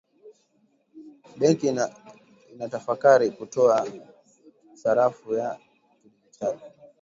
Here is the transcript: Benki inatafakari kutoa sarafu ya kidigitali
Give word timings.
Benki 1.39 1.67
inatafakari 2.53 3.31
kutoa 3.31 3.87
sarafu 4.73 5.33
ya 5.33 5.59
kidigitali 6.03 6.59